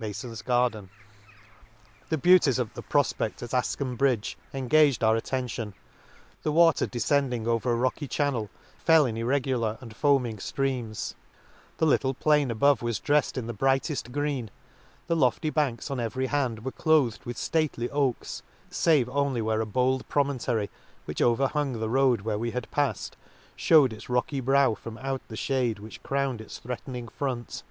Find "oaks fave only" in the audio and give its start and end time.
17.92-19.42